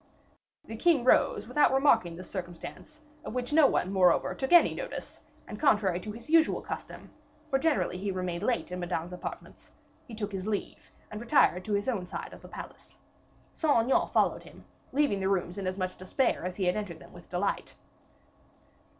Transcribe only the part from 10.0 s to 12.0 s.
he took his leave, and retired to his